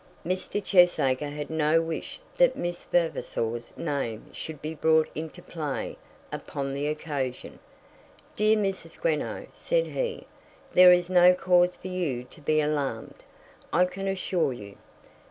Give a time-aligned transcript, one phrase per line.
[0.25, 0.59] Mr.
[0.59, 5.95] Cheesacre had no wish that Miss Vavasor's name should be brought into play
[6.31, 7.59] upon the occasion.
[8.35, 8.99] "Dear Mrs.
[8.99, 10.25] Greenow," said he,
[10.73, 13.23] "there is no cause for you to be alarmed,
[13.71, 14.75] I can assure you.